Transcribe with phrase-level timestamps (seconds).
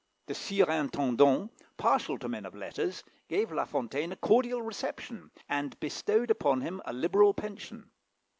[0.25, 6.31] The Surintendant, partial to men of letters, gave La Fontaine a cordial reception, and bestowed
[6.31, 7.91] upon him a liberal pension.